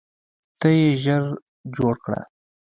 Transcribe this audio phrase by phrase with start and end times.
[0.59, 1.23] ته یې ژر
[1.75, 2.21] جوړ کړه.